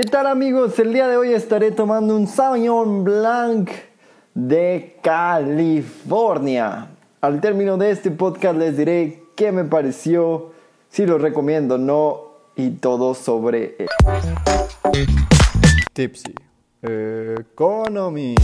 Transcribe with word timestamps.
¿Qué 0.00 0.04
tal 0.04 0.28
amigos? 0.28 0.78
El 0.78 0.92
día 0.92 1.08
de 1.08 1.16
hoy 1.16 1.32
estaré 1.32 1.72
tomando 1.72 2.14
un 2.14 2.28
Sauvignon 2.28 3.02
Blanc 3.02 3.68
de 4.32 4.96
California. 5.02 6.86
Al 7.20 7.40
término 7.40 7.76
de 7.76 7.90
este 7.90 8.12
podcast 8.12 8.56
les 8.56 8.76
diré 8.76 9.24
qué 9.34 9.50
me 9.50 9.64
pareció, 9.64 10.52
si 10.88 11.04
lo 11.04 11.18
recomiendo 11.18 11.74
o 11.74 11.78
no 11.78 12.20
y 12.54 12.70
todo 12.76 13.12
sobre 13.12 13.74
él. 13.80 13.88
Tipsy 15.94 16.32
Economy. 16.80 18.36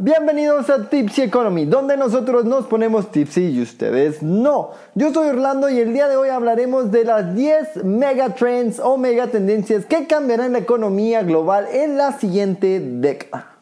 Bienvenidos 0.00 0.70
a 0.70 0.88
Tipsy 0.88 1.22
Economy, 1.22 1.64
donde 1.64 1.96
nosotros 1.96 2.44
nos 2.44 2.66
ponemos 2.66 3.10
tipsy 3.10 3.48
y 3.48 3.62
ustedes 3.62 4.22
no. 4.22 4.70
Yo 4.94 5.12
soy 5.12 5.28
Orlando 5.28 5.68
y 5.68 5.78
el 5.80 5.92
día 5.92 6.08
de 6.08 6.16
hoy 6.16 6.28
hablaremos 6.28 6.92
de 6.92 7.04
las 7.04 7.34
10 7.34 7.84
megatrends 7.84 8.78
o 8.78 8.96
megatendencias 8.96 9.86
que 9.86 10.06
cambiarán 10.06 10.52
la 10.52 10.58
economía 10.58 11.22
global 11.22 11.66
en 11.72 11.96
la 11.96 12.12
siguiente 12.12 12.80
década. 12.80 13.58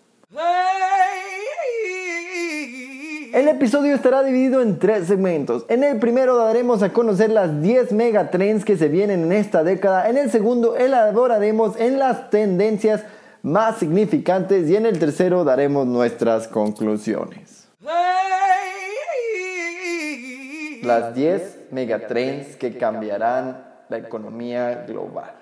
El 3.33 3.49
episodio 3.49 3.95
estará 3.95 4.23
dividido 4.23 4.63
en 4.63 4.79
tres 4.79 5.09
segmentos. 5.09 5.67
En 5.69 5.85
el 5.85 5.99
primero 5.99 6.37
daremos 6.37 6.83
a 6.83 6.93
conocer 6.93 7.31
las 7.31 7.61
10 7.61 7.93
megatrends 7.93 8.65
que 8.65 8.77
se 8.77 8.89
vienen 8.89 9.25
en 9.25 9.33
esta 9.33 9.63
década. 9.63 10.09
En 10.09 10.17
el 10.17 10.31
segundo 10.31 10.77
elaboraremos 10.77 11.79
en 11.79 11.99
las 11.99 12.31
tendencias 12.31 13.03
más 13.47 13.79
significantes 13.79 14.69
y 14.69 14.75
en 14.75 14.87
el 14.87 14.99
tercero 14.99 15.45
daremos 15.45 15.87
nuestras 15.87 16.49
conclusiones. 16.49 17.69
Las 20.83 21.15
10 21.15 21.69
megatrends 21.71 22.57
que 22.57 22.77
cambiarán 22.77 23.65
la 23.89 23.99
economía 23.99 24.85
global. 24.89 25.33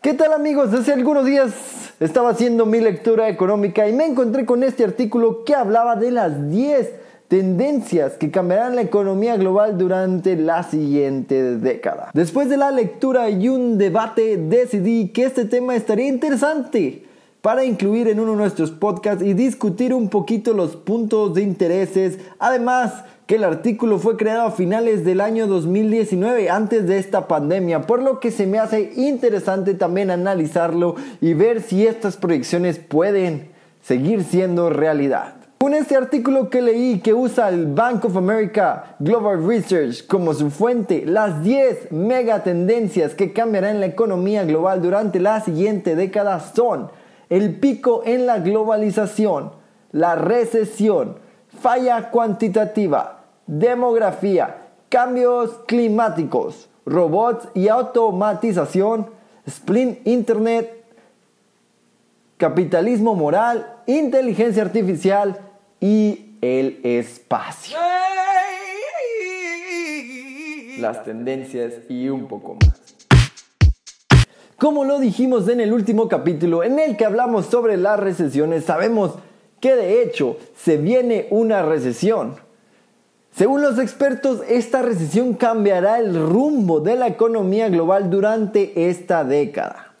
¿Qué 0.00 0.14
tal 0.14 0.32
amigos? 0.32 0.72
Hace 0.72 0.92
algunos 0.92 1.26
días 1.26 1.52
estaba 1.98 2.30
haciendo 2.30 2.64
mi 2.64 2.80
lectura 2.80 3.28
económica 3.28 3.88
y 3.88 3.92
me 3.92 4.06
encontré 4.06 4.46
con 4.46 4.62
este 4.62 4.84
artículo 4.84 5.42
que 5.44 5.56
hablaba 5.56 5.96
de 5.96 6.12
las 6.12 6.48
10 6.48 7.01
tendencias 7.32 8.18
que 8.18 8.30
cambiarán 8.30 8.76
la 8.76 8.82
economía 8.82 9.38
global 9.38 9.78
durante 9.78 10.36
la 10.36 10.64
siguiente 10.64 11.56
década. 11.56 12.10
Después 12.12 12.50
de 12.50 12.58
la 12.58 12.70
lectura 12.70 13.30
y 13.30 13.48
un 13.48 13.78
debate 13.78 14.36
decidí 14.36 15.08
que 15.08 15.24
este 15.24 15.46
tema 15.46 15.74
estaría 15.74 16.08
interesante 16.08 17.06
para 17.40 17.64
incluir 17.64 18.08
en 18.08 18.20
uno 18.20 18.32
de 18.32 18.36
nuestros 18.36 18.70
podcasts 18.70 19.24
y 19.24 19.32
discutir 19.32 19.94
un 19.94 20.10
poquito 20.10 20.52
los 20.52 20.76
puntos 20.76 21.32
de 21.32 21.40
intereses. 21.40 22.18
Además, 22.38 23.02
que 23.26 23.36
el 23.36 23.44
artículo 23.44 23.98
fue 23.98 24.18
creado 24.18 24.42
a 24.42 24.50
finales 24.50 25.02
del 25.02 25.22
año 25.22 25.46
2019, 25.46 26.50
antes 26.50 26.86
de 26.86 26.98
esta 26.98 27.28
pandemia, 27.28 27.86
por 27.86 28.02
lo 28.02 28.20
que 28.20 28.30
se 28.30 28.46
me 28.46 28.58
hace 28.58 28.92
interesante 28.94 29.72
también 29.72 30.10
analizarlo 30.10 30.96
y 31.22 31.32
ver 31.32 31.62
si 31.62 31.86
estas 31.86 32.18
proyecciones 32.18 32.78
pueden 32.78 33.48
seguir 33.80 34.22
siendo 34.22 34.68
realidad. 34.68 35.41
Con 35.62 35.74
este 35.74 35.94
artículo 35.94 36.50
que 36.50 36.60
leí 36.60 36.98
que 36.98 37.14
usa 37.14 37.48
el 37.48 37.68
Bank 37.68 38.04
of 38.06 38.16
America 38.16 38.96
Global 38.98 39.46
Research 39.46 40.04
como 40.08 40.34
su 40.34 40.50
fuente, 40.50 41.04
las 41.06 41.44
10 41.44 41.92
megatendencias 41.92 43.14
que 43.14 43.32
cambiarán 43.32 43.78
la 43.78 43.86
economía 43.86 44.42
global 44.44 44.82
durante 44.82 45.20
la 45.20 45.40
siguiente 45.40 45.94
década 45.94 46.40
son 46.40 46.90
el 47.28 47.60
pico 47.60 48.02
en 48.04 48.26
la 48.26 48.40
globalización, 48.40 49.52
la 49.92 50.16
recesión, 50.16 51.18
falla 51.60 52.10
cuantitativa, 52.10 53.20
demografía, 53.46 54.66
cambios 54.88 55.60
climáticos, 55.68 56.70
robots 56.84 57.46
y 57.54 57.68
automatización, 57.68 59.10
split 59.46 60.04
internet, 60.08 60.84
capitalismo 62.36 63.14
moral, 63.14 63.76
inteligencia 63.86 64.64
artificial, 64.64 65.50
y 65.82 66.36
el 66.40 66.78
espacio. 66.84 67.76
Las 70.78 71.04
tendencias 71.04 71.74
y 71.88 72.08
un 72.08 72.28
poco 72.28 72.56
más. 72.64 72.80
Como 74.56 74.84
lo 74.84 75.00
dijimos 75.00 75.48
en 75.48 75.60
el 75.60 75.72
último 75.72 76.08
capítulo 76.08 76.62
en 76.62 76.78
el 76.78 76.96
que 76.96 77.04
hablamos 77.04 77.46
sobre 77.46 77.76
las 77.76 77.98
recesiones, 77.98 78.64
sabemos 78.64 79.16
que 79.60 79.74
de 79.74 80.02
hecho 80.02 80.38
se 80.56 80.76
viene 80.76 81.26
una 81.30 81.62
recesión. 81.62 82.36
Según 83.32 83.60
los 83.60 83.78
expertos, 83.80 84.40
esta 84.48 84.82
recesión 84.82 85.34
cambiará 85.34 85.98
el 85.98 86.14
rumbo 86.14 86.78
de 86.78 86.94
la 86.94 87.08
economía 87.08 87.68
global 87.68 88.08
durante 88.08 88.88
esta 88.88 89.24
década. 89.24 89.91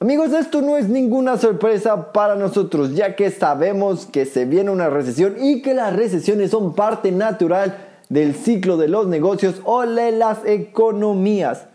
Amigos, 0.00 0.32
esto 0.32 0.62
no 0.62 0.76
es 0.76 0.88
ninguna 0.88 1.38
sorpresa 1.38 2.12
para 2.12 2.36
nosotros, 2.36 2.94
ya 2.94 3.16
que 3.16 3.32
sabemos 3.32 4.06
que 4.06 4.26
se 4.26 4.44
viene 4.44 4.70
una 4.70 4.88
recesión 4.88 5.34
y 5.40 5.60
que 5.60 5.74
las 5.74 5.96
recesiones 5.96 6.52
son 6.52 6.76
parte 6.76 7.10
natural 7.10 7.76
del 8.08 8.36
ciclo 8.36 8.76
de 8.76 8.86
los 8.86 9.08
negocios 9.08 9.60
o 9.64 9.84
de 9.84 10.12
las 10.12 10.44
economías. 10.46 11.66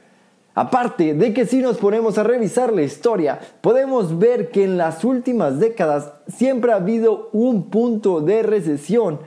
Aparte 0.55 1.13
de 1.15 1.33
que 1.33 1.45
si 1.45 1.57
nos 1.57 1.77
ponemos 1.77 2.17
a 2.17 2.23
revisar 2.23 2.71
la 2.71 2.83
historia, 2.83 3.39
podemos 3.59 4.17
ver 4.17 4.51
que 4.51 4.63
en 4.63 4.77
las 4.77 5.03
últimas 5.03 5.59
décadas 5.59 6.11
siempre 6.33 6.71
ha 6.71 6.75
habido 6.75 7.29
un 7.33 7.69
punto 7.69 8.21
de 8.21 8.41
recesión 8.43 9.19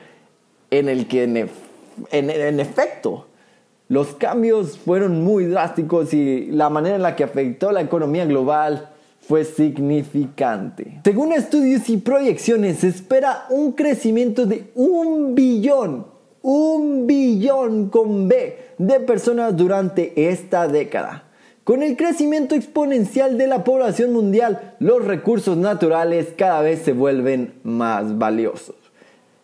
en 0.71 0.89
el 0.89 1.07
que 1.07 1.25
en, 1.25 2.61
efecto 2.61 3.27
los 3.89 4.15
cambios 4.15 4.79
fueron 4.79 5.23
muy 5.23 5.45
drásticos 5.45 6.13
y 6.13 6.47
la 6.47 6.71
manera 6.71 6.97
en 6.97 7.03
la 7.03 7.15
que 7.15 7.25
afectó 7.25 7.71
la 7.71 7.83
economía 7.83 8.25
global 8.27 8.91
fue 9.21 9.45
significante. 9.45 11.01
Según 11.05 11.33
estudios 11.33 11.89
y 11.89 11.97
proyecciones, 11.97 12.79
se 12.79 12.89
espera 12.89 13.47
un 13.51 13.73
crecimiento 13.73 14.47
de 14.47 14.71
un 14.75 15.35
billón, 15.35 16.07
un 16.43 17.07
billón 17.07 17.89
con 17.89 18.29
B 18.29 18.59
de 18.79 19.01
personas 19.01 19.57
durante 19.57 20.31
esta 20.31 20.67
década. 20.67 21.25
Con 21.63 21.83
el 21.83 21.97
crecimiento 21.97 22.55
exponencial 22.55 23.39
de 23.39 23.49
la 23.49 23.65
población 23.65 24.13
mundial, 24.13 24.75
los 24.79 25.05
recursos 25.05 25.57
naturales 25.57 26.29
cada 26.37 26.63
vez 26.63 26.83
se 26.83 26.93
vuelven 26.93 27.55
más 27.65 28.19
valiosos. 28.19 28.77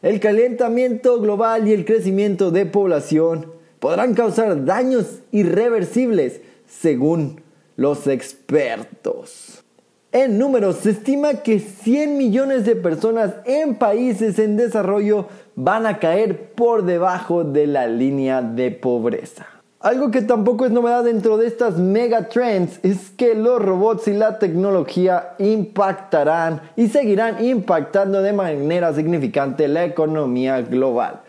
El 0.03 0.21
calentamiento 0.21 1.21
global 1.21 1.67
y 1.67 1.73
el 1.73 1.85
crecimiento 1.85 2.53
de 2.53 2.67
población 2.67 3.62
podrán 3.83 4.15
causar 4.15 4.65
daños 4.65 5.19
irreversibles 5.33 6.41
según 6.69 7.41
los 7.75 8.07
expertos. 8.07 9.65
En 10.13 10.39
números, 10.39 10.77
se 10.77 10.91
estima 10.91 11.43
que 11.43 11.59
100 11.59 12.17
millones 12.17 12.65
de 12.65 12.77
personas 12.77 13.35
en 13.45 13.75
países 13.75 14.39
en 14.39 14.57
desarrollo 14.57 15.27
van 15.57 15.87
a 15.87 15.99
caer 15.99 16.53
por 16.53 16.85
debajo 16.85 17.43
de 17.43 17.67
la 17.67 17.89
línea 17.89 18.41
de 18.41 18.71
pobreza. 18.71 19.49
Algo 19.81 20.13
que 20.13 20.23
tampoco 20.23 20.65
es 20.65 20.71
novedad 20.71 21.03
dentro 21.03 21.37
de 21.37 21.49
estas 21.49 21.77
mega 21.79 22.29
trends 22.29 22.79
es 22.85 23.11
que 23.11 23.35
los 23.35 23.61
robots 23.61 24.07
y 24.07 24.13
la 24.13 24.39
tecnología 24.39 25.35
impactarán 25.41 26.63
y 26.77 26.87
seguirán 26.87 27.45
impactando 27.45 28.23
de 28.23 28.33
manera 28.33 28.95
significante 28.95 29.67
la 29.67 29.85
economía 29.85 30.61
global. 30.61 31.23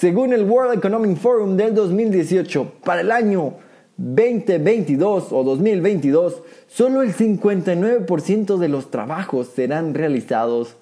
Según 0.00 0.32
el 0.32 0.44
World 0.44 0.78
Economic 0.78 1.18
Forum 1.18 1.58
del 1.58 1.74
2018, 1.74 2.72
para 2.82 3.02
el 3.02 3.12
año 3.12 3.52
2022 3.98 5.30
o 5.30 5.44
2022, 5.44 6.42
solo 6.68 7.02
el 7.02 7.14
59% 7.14 8.56
de 8.56 8.68
los 8.68 8.90
trabajos 8.90 9.48
serán 9.48 9.92
realizados 9.92 10.76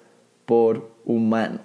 por 0.45 0.91
humanos. 1.03 1.59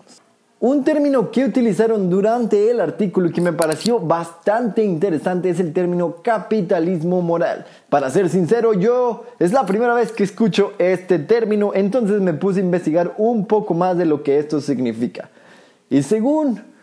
Un 0.59 0.83
término 0.83 1.31
que 1.31 1.45
utilizaron 1.45 2.11
durante 2.11 2.73
el 2.73 2.81
artículo 2.81 3.29
y 3.29 3.33
que 3.33 3.41
me 3.41 3.53
pareció 3.53 4.01
bastante 4.01 4.83
interesante 4.83 5.51
es 5.51 5.61
el 5.61 5.73
término 5.73 6.17
capitalismo 6.25 7.23
moral. 7.23 7.67
Para 7.89 8.11
ser 8.11 8.31
sincero, 8.31 8.75
yo 8.75 9.27
es 9.39 9.53
la 9.53 9.65
primera 9.65 9.95
vez 9.95 10.11
que 10.11 10.25
escucho 10.25 10.73
este 10.79 11.21
término, 11.21 11.71
entonces 11.73 12.21
me 12.21 12.35
puse 12.35 12.59
a 12.59 12.65
investigar 12.65 13.15
un 13.17 13.47
poco 13.47 13.75
más 13.75 13.97
de 13.97 14.07
lo 14.07 14.25
que 14.25 14.41
esto 14.41 14.61
significa. 14.61 15.31
Y 15.89 16.03
según 16.03 16.74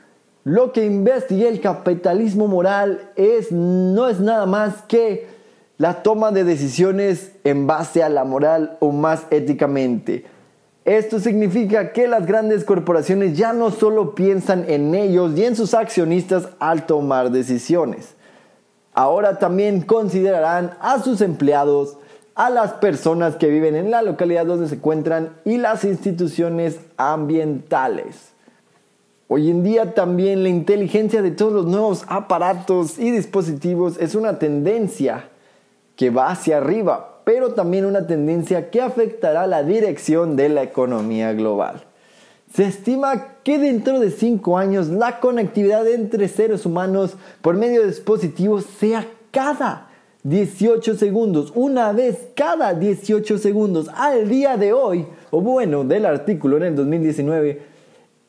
lo 0.44 0.74
que 0.74 0.86
investigué 0.86 1.48
el 1.48 1.62
capitalismo 1.62 2.48
moral 2.48 3.12
es, 3.16 3.52
no 3.52 4.08
es 4.08 4.20
nada 4.20 4.46
más 4.46 4.82
que 4.88 5.28
la 5.78 6.02
toma 6.04 6.32
de 6.32 6.44
decisiones 6.44 7.32
en 7.44 7.68
base 7.68 8.04
a 8.04 8.10
la 8.10 8.24
moral 8.24 8.78
o 8.80 8.92
más 8.92 9.24
éticamente. 9.30 10.26
Esto 10.84 11.20
significa 11.20 11.94
que 11.94 12.08
las 12.08 12.26
grandes 12.26 12.64
corporaciones 12.64 13.38
ya 13.38 13.54
no 13.54 13.70
solo 13.70 14.16
piensan 14.16 14.66
en 14.68 14.96
ellos 14.96 15.38
y 15.38 15.46
en 15.46 15.56
sus 15.56 15.76
accionistas 15.76 16.50
al 16.60 16.88
tomar 16.88 17.30
decisiones. 17.30 18.16
Ahora 18.94 19.38
también 19.38 19.82
considerarán 19.82 20.72
a 20.82 21.00
sus 21.02 21.22
empleados, 21.22 21.98
a 22.34 22.50
las 22.50 22.74
personas 22.74 23.36
que 23.36 23.48
viven 23.48 23.76
en 23.76 23.92
la 23.92 24.02
localidad 24.02 24.48
donde 24.48 24.68
se 24.68 24.76
encuentran 24.76 25.38
y 25.46 25.58
las 25.58 25.84
instituciones 25.84 26.80
ambientales. 26.98 28.31
Hoy 29.33 29.50
en 29.50 29.63
día 29.63 29.94
también 29.94 30.44
la 30.44 30.50
inteligencia 30.50 31.22
de 31.22 31.31
todos 31.31 31.54
los 31.54 31.66
nuevos 31.66 32.04
aparatos 32.10 33.00
y 33.00 33.12
dispositivos 33.12 33.98
es 33.98 34.13
una 34.13 34.39
tendencia 34.39 35.30
que 35.95 36.10
va 36.10 36.31
hacia 36.31 36.57
arriba, 36.57 37.22
pero 37.24 37.54
también 37.54 37.86
una 37.86 38.07
tendencia 38.07 38.69
que 38.69 38.81
afectará 38.81 39.48
la 39.48 39.63
dirección 39.63 40.36
de 40.36 40.50
la 40.50 40.63
economía 40.63 41.31
global. 41.31 41.86
Se 42.54 42.66
estima 42.66 43.38
que 43.42 43.57
dentro 43.57 44.01
de 44.01 44.12
5 44.12 44.57
años 44.57 44.89
la 44.89 45.22
conectividad 45.22 45.88
entre 45.88 46.27
seres 46.27 46.66
humanos 46.66 47.16
por 47.42 47.56
medio 47.56 47.84
de 47.84 47.88
dispositivos 47.88 48.66
sea 48.66 49.07
cada 49.31 49.92
18 50.24 50.95
segundos, 50.95 51.54
una 51.56 51.94
vez 51.94 52.27
cada 52.36 52.74
18 52.74 53.38
segundos. 53.38 53.88
Al 53.95 54.27
día 54.27 54.57
de 54.57 54.74
hoy, 54.74 55.07
o 55.30 55.39
bueno, 55.39 55.86
del 55.86 56.06
artículo 56.06 56.57
en 56.57 56.63
el 56.63 56.75
2019, 56.75 57.71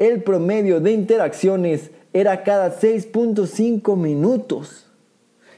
el 0.02 0.22
promedio 0.24 0.80
de 0.80 0.90
interacciones 0.90 1.92
era 2.12 2.42
cada 2.42 2.76
6.5 2.76 3.96
minutos. 3.96 4.90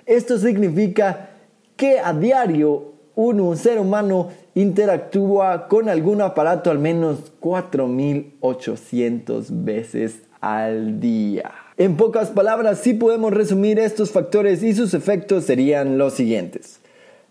Esto 0.05 0.37
significa 0.37 1.31
que 1.77 1.99
a 1.99 2.13
diario 2.13 2.93
un, 3.15 3.57
ser 3.57 3.79
humano 3.79 4.29
interactúa 4.55 5.67
con 5.67 5.89
algún 5.89 6.21
aparato 6.21 6.71
al 6.71 6.79
menos 6.79 7.33
4.800 7.41 9.47
veces 9.49 10.21
al 10.43 11.01
día. 11.01 11.51
En 11.79 11.97
pocas 11.97 12.29
palabras, 12.29 12.81
si 12.81 12.93
podemos 12.93 13.33
resumir 13.33 13.79
estos 13.79 14.11
factores 14.11 14.63
y 14.63 14.75
sus 14.75 14.93
efectos 14.93 15.45
serían 15.45 15.97
los 15.97 16.13
siguientes. 16.13 16.81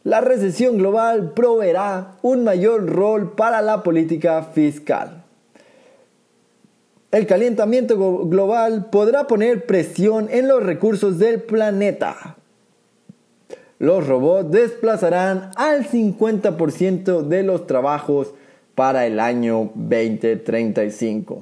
La 0.04 0.20
recesión 0.20 0.80
global 0.80 1.34
proveerá 1.34 2.16
un 2.24 2.44
mayor 2.44 2.90
rol 2.90 3.34
para 3.34 3.62
la 3.62 3.84
política 3.84 4.42
fiscal. 4.42 5.23
El 7.14 7.26
calentamiento 7.26 7.96
global 8.26 8.88
podrá 8.92 9.28
poner 9.28 9.66
presión 9.66 10.28
en 10.30 10.50
los 10.50 10.62
recursos 10.62 11.18
del 11.18 11.42
planeta, 11.42 12.38
los 13.84 14.08
robots 14.08 14.50
desplazarán 14.50 15.52
al 15.58 15.86
50% 15.86 17.24
de 17.24 17.44
los 17.44 17.68
trabajos 17.68 18.34
para 18.76 19.06
el 19.06 19.20
año 19.20 19.72
2035. 19.76 21.42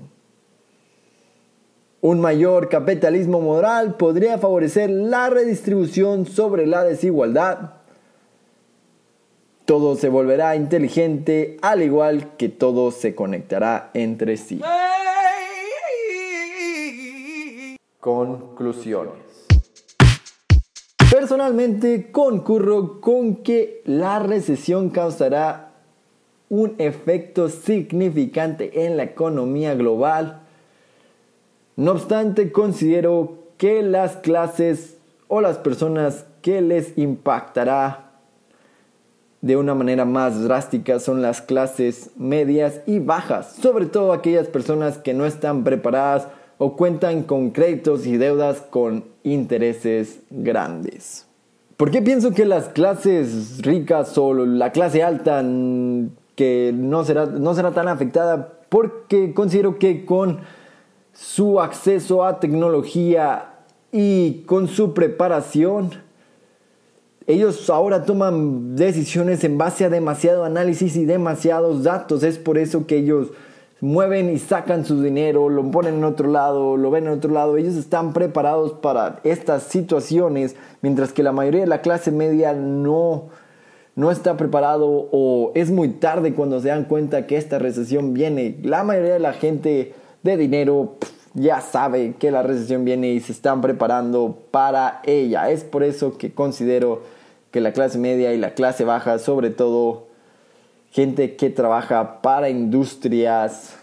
Un 2.02 2.20
mayor 2.20 2.68
capitalismo 2.68 3.42
moral 3.42 3.94
podría 3.94 4.40
favorecer 4.40 4.90
la 4.90 5.30
redistribución 5.30 6.26
sobre 6.26 6.66
la 6.66 6.84
desigualdad. 6.84 7.74
Todo 9.66 9.96
se 9.96 10.10
volverá 10.10 10.56
inteligente 10.56 11.58
al 11.62 11.84
igual 11.84 12.36
que 12.38 12.50
todo 12.50 12.90
se 12.90 13.14
conectará 13.14 13.92
entre 13.94 14.36
sí. 14.38 14.60
Conclusiones. 18.02 19.14
Personalmente 21.12 22.12
concurro 22.12 23.00
con 23.00 23.38
que 23.38 23.84
la 23.86 24.18
recesión 24.18 24.90
causará 24.90 25.74
un 26.50 26.74
efecto 26.80 27.48
significante 27.48 28.86
en 28.88 28.98
la 28.98 29.04
economía 29.04 29.76
global. 29.76 30.42
No 31.76 31.92
obstante, 31.92 32.52
considero 32.52 33.38
que 33.58 33.84
las 33.84 34.18
clases 34.18 34.98
o 35.28 35.40
las 35.40 35.60
personas 35.60 36.26
que 36.42 36.60
les 36.62 36.98
impactará 36.98 38.14
de 39.42 39.58
una 39.58 39.76
manera 39.76 40.06
más 40.06 40.42
drástica 40.42 41.00
son 41.00 41.22
las 41.22 41.44
clases 41.44 42.10
medias 42.18 42.82
y 42.88 42.98
bajas, 42.98 43.54
sobre 43.62 43.86
todo 43.86 44.12
aquellas 44.12 44.48
personas 44.48 44.98
que 44.98 45.14
no 45.14 45.28
están 45.28 45.64
preparadas 45.64 46.28
o 46.64 46.76
cuentan 46.76 47.24
con 47.24 47.50
créditos 47.50 48.06
y 48.06 48.18
deudas 48.18 48.62
con 48.62 49.04
intereses 49.24 50.20
grandes. 50.30 51.26
¿Por 51.76 51.90
qué 51.90 52.04
pienso 52.04 52.36
que 52.36 52.46
las 52.46 52.70
clases 52.70 53.64
ricas 53.64 54.16
o 54.20 54.36
la 54.36 54.72
clase 54.72 55.02
alta 55.02 55.44
que 56.36 56.72
no 56.72 57.04
será, 57.04 57.26
no 57.26 57.56
será 57.56 57.72
tan 57.72 57.88
afectada? 57.88 58.60
Porque 58.70 59.34
considero 59.34 59.80
que 59.80 60.06
con 60.06 60.42
su 61.14 61.60
acceso 61.60 62.24
a 62.24 62.40
tecnología 62.40 63.54
y 63.92 64.44
con 64.46 64.68
su 64.68 64.94
preparación, 64.94 65.90
ellos 67.26 67.72
ahora 67.72 68.06
toman 68.06 68.76
decisiones 68.76 69.44
en 69.44 69.58
base 69.58 69.86
a 69.86 69.90
demasiado 69.90 70.44
análisis 70.44 70.96
y 70.96 71.06
demasiados 71.06 71.82
datos. 71.82 72.22
Es 72.22 72.38
por 72.38 72.60
eso 72.60 72.86
que 72.86 72.98
ellos 72.98 73.30
mueven 73.82 74.30
y 74.30 74.38
sacan 74.38 74.86
su 74.86 75.02
dinero, 75.02 75.50
lo 75.50 75.70
ponen 75.72 75.96
en 75.96 76.04
otro 76.04 76.30
lado, 76.30 76.78
lo 76.78 76.92
ven 76.92 77.08
en 77.08 77.14
otro 77.14 77.32
lado. 77.32 77.58
Ellos 77.58 77.76
están 77.76 78.14
preparados 78.14 78.74
para 78.74 79.20
estas 79.24 79.64
situaciones, 79.64 80.56
mientras 80.82 81.12
que 81.12 81.24
la 81.24 81.32
mayoría 81.32 81.62
de 81.62 81.68
la 81.68 81.82
clase 81.82 82.12
media 82.12 82.54
no, 82.54 83.30
no 83.96 84.12
está 84.12 84.38
preparado 84.38 84.88
o 85.12 85.52
es 85.56 85.72
muy 85.72 85.90
tarde 85.90 86.34
cuando 86.34 86.62
se 86.62 86.70
dan 86.70 86.86
cuenta 86.86 87.26
que 87.26 87.38
esta 87.38 87.60
recesión 87.60 88.14
viene. 88.14 88.58
La 88.62 88.84
mayoría 88.84 89.14
de 89.14 89.20
la 89.20 89.34
gente 89.34 89.94
de 90.22 90.38
dinero 90.38 90.96
ya 91.34 91.62
sabe 91.62 92.14
que 92.20 92.30
la 92.30 92.44
recesión 92.44 92.86
viene 92.86 93.10
y 93.10 93.20
se 93.20 93.32
están 93.32 93.62
preparando 93.62 94.38
para 94.52 95.02
ella. 95.06 95.50
Es 95.50 95.64
por 95.64 95.84
eso 95.84 96.18
que 96.18 96.34
considero 96.34 97.02
que 97.50 97.62
la 97.62 97.74
clase 97.74 97.98
media 97.98 98.32
y 98.32 98.38
la 98.38 98.54
clase 98.54 98.86
baja, 98.86 99.18
sobre 99.18 99.50
todo, 99.50 100.11
gente 100.92 101.36
que 101.36 101.50
trabaja 101.50 102.22
para 102.22 102.50
industrias 102.50 103.76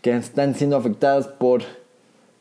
que 0.00 0.16
están 0.16 0.54
siendo 0.54 0.76
afectadas 0.76 1.28
por, 1.28 1.62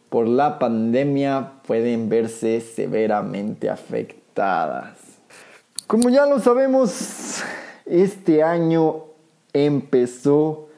por 0.10 0.28
la 0.28 0.58
pandemia 0.60 1.52
pueden 1.68 2.10
verse 2.10 2.60
severamente 2.62 3.70
afectadas. 3.70 4.98
Como 5.88 6.10
ya 6.10 6.26
lo 6.26 6.40
sabemos, 6.40 7.44
este 7.86 8.42
año 8.44 9.04
empezó 9.54 10.70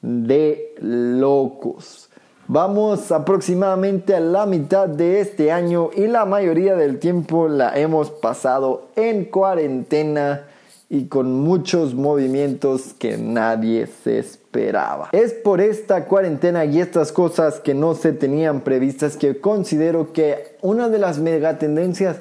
de 0.00 0.74
locos. 0.80 2.08
Vamos 2.48 3.12
aproximadamente 3.12 4.14
a 4.14 4.20
la 4.20 4.46
mitad 4.46 4.88
de 4.88 5.20
este 5.20 5.52
año 5.52 5.90
y 5.94 6.06
la 6.06 6.24
mayoría 6.24 6.74
del 6.74 6.98
tiempo 6.98 7.48
la 7.48 7.78
hemos 7.78 8.10
pasado 8.10 8.88
en 8.96 9.26
cuarentena 9.26 10.48
y 10.92 11.06
con 11.06 11.40
muchos 11.40 11.94
movimientos 11.94 12.92
que 12.98 13.16
nadie 13.16 13.86
se 13.86 14.18
esperaba. 14.18 15.08
Es 15.12 15.32
por 15.32 15.62
esta 15.62 16.04
cuarentena 16.04 16.66
y 16.66 16.80
estas 16.80 17.12
cosas 17.12 17.60
que 17.60 17.72
no 17.72 17.94
se 17.94 18.12
tenían 18.12 18.60
previstas 18.60 19.16
que 19.16 19.40
considero 19.40 20.12
que 20.12 20.58
una 20.60 20.90
de 20.90 20.98
las 20.98 21.18
megatendencias 21.18 22.18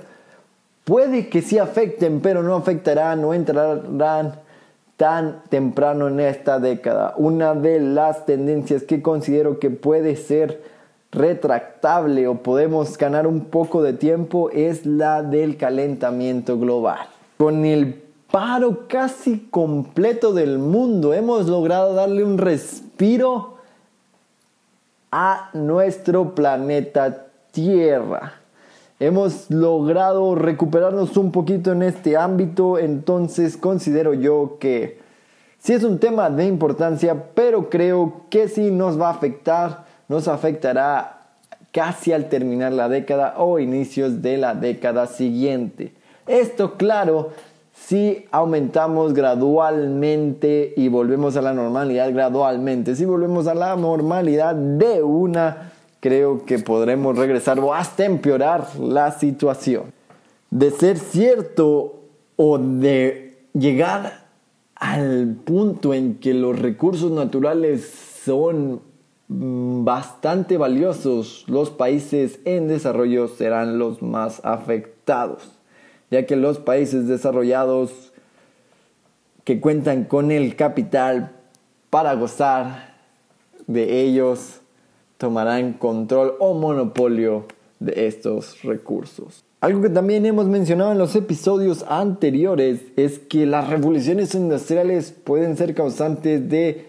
puede 0.85 1.27
que 1.27 1.41
sí 1.41 1.57
afecten, 1.57 2.21
pero 2.21 2.43
no 2.43 2.55
afectarán 2.55 3.25
o 3.25 3.33
entrarán 3.33 4.39
tan 4.95 5.43
temprano 5.49 6.07
en 6.07 6.21
esta 6.21 6.57
década. 6.61 7.13
Una 7.17 7.53
de 7.53 7.81
las 7.81 8.25
tendencias 8.25 8.83
que 8.83 9.01
considero 9.01 9.59
que 9.59 9.69
puede 9.69 10.15
ser 10.15 10.61
retractable 11.11 12.25
o 12.29 12.35
podemos 12.35 12.97
ganar 12.97 13.27
un 13.27 13.41
poco 13.41 13.83
de 13.83 13.91
tiempo 13.91 14.49
es 14.49 14.85
la 14.85 15.23
del 15.23 15.57
calentamiento 15.57 16.57
global. 16.57 16.99
Con 17.37 17.65
el 17.65 18.10
paro 18.31 18.87
casi 18.87 19.47
completo 19.51 20.33
del 20.33 20.57
mundo. 20.57 21.13
Hemos 21.13 21.47
logrado 21.47 21.93
darle 21.93 22.23
un 22.23 22.37
respiro 22.37 23.57
a 25.11 25.49
nuestro 25.53 26.33
planeta 26.33 27.27
Tierra. 27.51 28.35
Hemos 28.99 29.49
logrado 29.49 30.35
recuperarnos 30.35 31.17
un 31.17 31.31
poquito 31.31 31.73
en 31.73 31.83
este 31.83 32.15
ámbito, 32.15 32.79
entonces 32.79 33.57
considero 33.57 34.13
yo 34.13 34.57
que 34.59 34.99
sí 35.59 35.73
es 35.73 35.83
un 35.83 35.99
tema 35.99 36.29
de 36.29 36.45
importancia, 36.45 37.25
pero 37.33 37.69
creo 37.69 38.21
que 38.29 38.47
sí 38.47 38.71
nos 38.71 38.99
va 38.99 39.07
a 39.07 39.11
afectar, 39.11 39.85
nos 40.07 40.27
afectará 40.27 41.17
casi 41.73 42.13
al 42.13 42.29
terminar 42.29 42.71
la 42.71 42.87
década 42.87 43.35
o 43.37 43.59
inicios 43.59 44.21
de 44.21 44.37
la 44.37 44.53
década 44.53 45.07
siguiente. 45.07 45.93
Esto, 46.27 46.75
claro, 46.75 47.31
si 47.73 48.25
aumentamos 48.31 49.13
gradualmente 49.13 50.73
y 50.75 50.87
volvemos 50.87 51.35
a 51.37 51.41
la 51.41 51.53
normalidad 51.53 52.11
gradualmente, 52.13 52.95
si 52.95 53.05
volvemos 53.05 53.47
a 53.47 53.55
la 53.55 53.75
normalidad 53.75 54.55
de 54.55 55.03
una, 55.03 55.71
creo 55.99 56.45
que 56.45 56.59
podremos 56.59 57.17
regresar 57.17 57.59
o 57.59 57.73
hasta 57.73 58.05
empeorar 58.05 58.75
la 58.79 59.11
situación. 59.11 59.93
De 60.49 60.71
ser 60.71 60.97
cierto 60.97 62.01
o 62.35 62.57
de 62.57 63.45
llegar 63.53 64.25
al 64.75 65.35
punto 65.45 65.93
en 65.93 66.15
que 66.15 66.33
los 66.33 66.57
recursos 66.57 67.11
naturales 67.11 67.85
son 68.25 68.81
mm, 69.27 69.83
bastante 69.85 70.57
valiosos, 70.57 71.45
los 71.47 71.69
países 71.69 72.39
en 72.45 72.67
desarrollo 72.67 73.27
serán 73.27 73.77
los 73.77 74.01
más 74.01 74.41
afectados, 74.43 75.51
ya 76.11 76.25
que 76.25 76.35
los 76.35 76.59
países 76.59 77.07
desarrollados 77.07 78.11
que 79.43 79.59
cuentan 79.59 80.03
con 80.03 80.29
el 80.31 80.55
capital 80.55 81.31
para 81.89 82.13
gozar 82.13 82.95
de 83.65 84.01
ellos 84.01 84.59
tomarán 85.17 85.73
control 85.73 86.35
o 86.39 86.53
monopolio 86.53 87.45
de 87.79 88.07
estos 88.07 88.61
recursos. 88.63 89.43
Algo 89.61 89.81
que 89.81 89.89
también 89.89 90.25
hemos 90.25 90.47
mencionado 90.47 90.91
en 90.91 90.97
los 90.97 91.15
episodios 91.15 91.85
anteriores 91.87 92.81
es 92.95 93.19
que 93.19 93.45
las 93.45 93.69
revoluciones 93.69 94.33
industriales 94.33 95.11
pueden 95.11 95.55
ser 95.55 95.75
causantes 95.75 96.49
de 96.49 96.87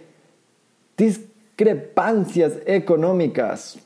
discrepancias 0.97 2.55
económicas. 2.65 3.79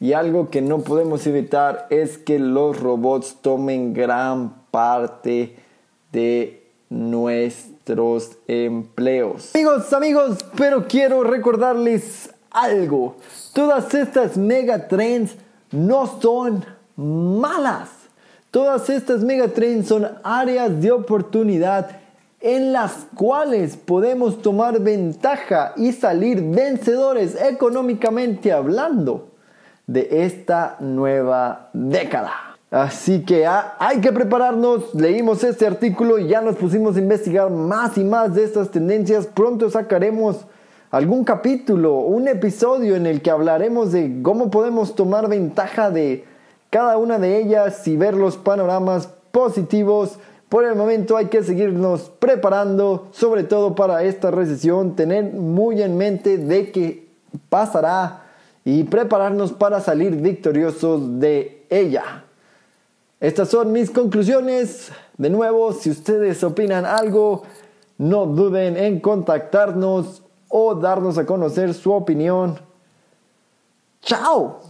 Y 0.00 0.12
algo 0.12 0.50
que 0.50 0.60
no 0.60 0.80
podemos 0.80 1.26
evitar 1.26 1.86
es 1.90 2.18
que 2.18 2.38
los 2.38 2.80
robots 2.80 3.38
tomen 3.40 3.94
gran 3.94 4.65
parte 4.76 5.56
de 6.12 6.62
nuestros 6.90 8.36
empleos. 8.46 9.54
Amigos, 9.54 9.90
amigos, 9.94 10.44
pero 10.54 10.86
quiero 10.86 11.24
recordarles 11.24 12.28
algo. 12.50 13.16
Todas 13.54 13.94
estas 13.94 14.36
megatrends 14.36 15.34
no 15.70 16.20
son 16.20 16.62
malas. 16.94 17.88
Todas 18.50 18.90
estas 18.90 19.22
megatrends 19.22 19.88
son 19.88 20.06
áreas 20.22 20.78
de 20.78 20.92
oportunidad 20.92 21.98
en 22.42 22.74
las 22.74 23.06
cuales 23.14 23.78
podemos 23.78 24.42
tomar 24.42 24.78
ventaja 24.78 25.72
y 25.78 25.92
salir 25.92 26.42
vencedores 26.42 27.34
económicamente 27.40 28.52
hablando 28.52 29.30
de 29.86 30.26
esta 30.26 30.76
nueva 30.80 31.70
década. 31.72 32.45
Así 32.70 33.22
que 33.22 33.46
hay 33.46 34.00
que 34.00 34.12
prepararnos, 34.12 34.92
leímos 34.92 35.44
este 35.44 35.66
artículo 35.66 36.18
y 36.18 36.26
ya 36.26 36.40
nos 36.40 36.56
pusimos 36.56 36.96
a 36.96 36.98
investigar 36.98 37.48
más 37.48 37.96
y 37.96 38.02
más 38.02 38.34
de 38.34 38.42
estas 38.42 38.72
tendencias. 38.72 39.26
Pronto 39.26 39.70
sacaremos 39.70 40.46
algún 40.90 41.22
capítulo, 41.22 41.94
un 41.98 42.26
episodio 42.26 42.96
en 42.96 43.06
el 43.06 43.22
que 43.22 43.30
hablaremos 43.30 43.92
de 43.92 44.20
cómo 44.20 44.50
podemos 44.50 44.96
tomar 44.96 45.28
ventaja 45.28 45.90
de 45.90 46.24
cada 46.68 46.98
una 46.98 47.20
de 47.20 47.38
ellas 47.38 47.86
y 47.86 47.96
ver 47.96 48.14
los 48.14 48.36
panoramas 48.36 49.10
positivos. 49.30 50.18
Por 50.48 50.64
el 50.64 50.74
momento 50.74 51.16
hay 51.16 51.26
que 51.26 51.44
seguirnos 51.44 52.10
preparando, 52.18 53.06
sobre 53.12 53.44
todo 53.44 53.76
para 53.76 54.02
esta 54.02 54.32
recesión, 54.32 54.96
tener 54.96 55.32
muy 55.32 55.82
en 55.82 55.96
mente 55.96 56.36
de 56.36 56.72
que 56.72 57.06
pasará 57.48 58.24
y 58.64 58.82
prepararnos 58.84 59.52
para 59.52 59.80
salir 59.80 60.16
victoriosos 60.16 61.20
de 61.20 61.64
ella. 61.70 62.25
Estas 63.20 63.48
son 63.48 63.72
mis 63.72 63.90
conclusiones. 63.90 64.92
De 65.16 65.30
nuevo, 65.30 65.72
si 65.72 65.90
ustedes 65.90 66.44
opinan 66.44 66.84
algo, 66.84 67.44
no 67.96 68.26
duden 68.26 68.76
en 68.76 69.00
contactarnos 69.00 70.22
o 70.48 70.74
darnos 70.74 71.16
a 71.16 71.24
conocer 71.24 71.72
su 71.72 71.92
opinión. 71.92 72.60
¡Chao! 74.02 74.60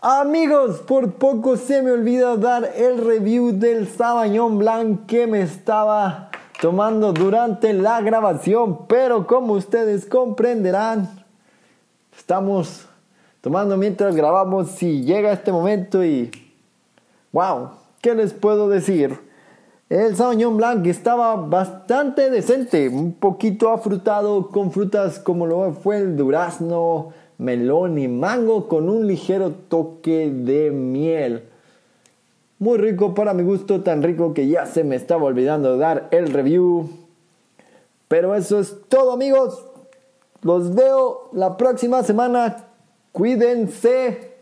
Amigos, 0.00 0.78
por 0.80 1.14
poco 1.14 1.56
se 1.56 1.82
me 1.82 1.92
olvida 1.92 2.36
dar 2.36 2.72
el 2.76 3.04
review 3.04 3.52
del 3.52 3.88
Sabañón 3.88 4.58
Blanc 4.58 5.06
que 5.06 5.26
me 5.26 5.42
estaba 5.42 6.30
tomando 6.60 7.12
durante 7.12 7.72
la 7.72 8.00
grabación, 8.00 8.86
pero 8.86 9.26
como 9.26 9.54
ustedes 9.54 10.06
comprenderán, 10.06 11.24
estamos 12.16 12.88
tomando 13.42 13.76
mientras 13.76 14.16
grabamos 14.16 14.82
y 14.82 15.02
llega 15.02 15.32
este 15.32 15.52
momento 15.52 16.02
y 16.02 16.30
wow, 17.32 17.70
¿qué 18.00 18.14
les 18.14 18.32
puedo 18.32 18.68
decir? 18.68 19.18
El 19.90 20.16
Sauvignon 20.16 20.56
Blanc 20.56 20.86
estaba 20.86 21.36
bastante 21.36 22.30
decente, 22.30 22.88
un 22.88 23.12
poquito 23.12 23.70
afrutado 23.70 24.48
con 24.48 24.72
frutas 24.72 25.18
como 25.18 25.46
lo 25.46 25.72
fue 25.72 25.98
el 25.98 26.16
durazno, 26.16 27.12
melón 27.36 27.98
y 27.98 28.08
mango 28.08 28.68
con 28.68 28.88
un 28.88 29.06
ligero 29.06 29.50
toque 29.50 30.30
de 30.30 30.70
miel. 30.70 31.42
Muy 32.58 32.78
rico 32.78 33.12
para 33.12 33.34
mi 33.34 33.42
gusto, 33.42 33.82
tan 33.82 34.04
rico 34.04 34.32
que 34.32 34.46
ya 34.46 34.66
se 34.66 34.84
me 34.84 34.94
estaba 34.94 35.24
olvidando 35.24 35.76
dar 35.76 36.08
el 36.12 36.32
review. 36.32 36.88
Pero 38.06 38.36
eso 38.36 38.60
es 38.60 38.76
todo 38.88 39.12
amigos. 39.12 39.66
Los 40.42 40.74
veo 40.74 41.28
la 41.32 41.56
próxima 41.56 42.04
semana. 42.04 42.71
Cuídense. 43.12 44.32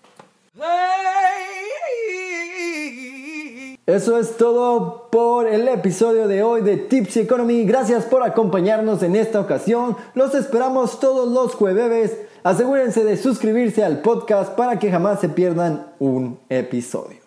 Eso 3.84 4.18
es 4.18 4.36
todo 4.36 5.08
por 5.10 5.48
el 5.48 5.66
episodio 5.66 6.28
de 6.28 6.44
hoy 6.44 6.60
de 6.62 6.76
Tipsy 6.76 7.20
Economy. 7.20 7.64
Gracias 7.64 8.04
por 8.04 8.22
acompañarnos 8.22 9.02
en 9.02 9.16
esta 9.16 9.40
ocasión. 9.40 9.96
Los 10.14 10.36
esperamos 10.36 11.00
todos 11.00 11.28
los 11.28 11.56
jueves. 11.56 12.16
Asegúrense 12.44 13.02
de 13.02 13.16
suscribirse 13.16 13.82
al 13.84 14.02
podcast 14.02 14.52
para 14.52 14.78
que 14.78 14.92
jamás 14.92 15.18
se 15.20 15.28
pierdan 15.28 15.88
un 15.98 16.38
episodio. 16.48 17.18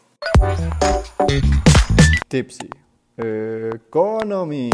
Tipsy 2.29 2.69
Economy. 3.17 4.69